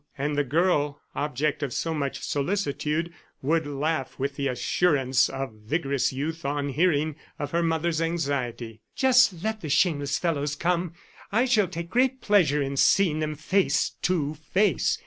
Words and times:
And 0.17 0.35
the 0.35 0.43
girl, 0.43 0.99
object 1.13 1.61
of 1.61 1.71
so 1.73 1.93
much 1.93 2.21
solicitude, 2.21 3.13
would 3.43 3.67
laugh 3.67 4.17
with 4.17 4.35
the 4.35 4.47
assurance 4.47 5.29
of 5.29 5.53
vigorous 5.53 6.11
youth 6.11 6.43
on 6.43 6.69
hearing 6.69 7.15
of 7.37 7.51
her 7.51 7.61
mother's 7.61 8.01
anxiety. 8.01 8.81
"Just 8.95 9.43
let 9.43 9.61
the 9.61 9.69
shameless 9.69 10.17
fellows 10.17 10.55
come! 10.55 10.93
I 11.31 11.45
shall 11.45 11.67
take 11.67 11.91
great 11.91 12.19
pleasure 12.19 12.63
in 12.63 12.77
seeing 12.77 13.19
them 13.19 13.35
face 13.35 13.91
to 14.01 14.33
face!" 14.33 14.97